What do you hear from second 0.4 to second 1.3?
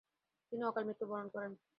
তিনি অকাল মৃত্যুবরণ